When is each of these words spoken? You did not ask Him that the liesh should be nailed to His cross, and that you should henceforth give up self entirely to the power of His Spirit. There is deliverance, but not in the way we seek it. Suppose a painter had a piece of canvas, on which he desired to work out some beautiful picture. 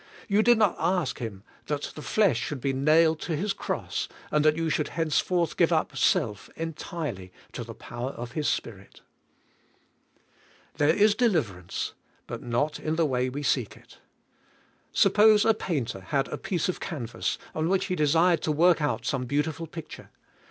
You 0.27 0.41
did 0.41 0.57
not 0.57 0.75
ask 0.79 1.19
Him 1.19 1.43
that 1.67 1.91
the 1.93 2.01
liesh 2.01 2.37
should 2.39 2.59
be 2.59 2.73
nailed 2.73 3.19
to 3.19 3.35
His 3.35 3.53
cross, 3.53 4.09
and 4.31 4.43
that 4.43 4.55
you 4.57 4.67
should 4.67 4.87
henceforth 4.87 5.57
give 5.57 5.71
up 5.71 5.95
self 5.95 6.49
entirely 6.55 7.31
to 7.51 7.63
the 7.63 7.75
power 7.75 8.09
of 8.09 8.31
His 8.31 8.47
Spirit. 8.47 9.01
There 10.77 10.89
is 10.89 11.13
deliverance, 11.13 11.93
but 12.25 12.41
not 12.41 12.79
in 12.79 12.95
the 12.95 13.05
way 13.05 13.29
we 13.29 13.43
seek 13.43 13.77
it. 13.77 13.99
Suppose 14.91 15.45
a 15.45 15.53
painter 15.53 15.99
had 16.01 16.27
a 16.29 16.37
piece 16.39 16.67
of 16.67 16.79
canvas, 16.79 17.37
on 17.53 17.69
which 17.69 17.85
he 17.85 17.95
desired 17.95 18.41
to 18.41 18.51
work 18.51 18.81
out 18.81 19.05
some 19.05 19.25
beautiful 19.25 19.67
picture. 19.67 20.09